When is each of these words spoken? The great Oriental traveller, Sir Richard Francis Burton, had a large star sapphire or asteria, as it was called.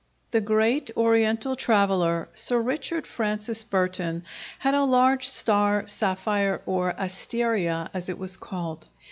The 0.31 0.41
great 0.41 0.89
Oriental 0.97 1.55
traveller, 1.55 2.27
Sir 2.33 2.59
Richard 2.59 3.05
Francis 3.05 3.63
Burton, 3.63 4.23
had 4.57 4.73
a 4.73 4.83
large 4.83 5.27
star 5.27 5.87
sapphire 5.87 6.59
or 6.65 6.95
asteria, 6.99 7.87
as 7.93 8.09
it 8.09 8.17
was 8.17 8.35
called. 8.35 8.87